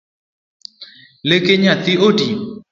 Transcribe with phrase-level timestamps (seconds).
[1.27, 2.27] Leke nyathi oti?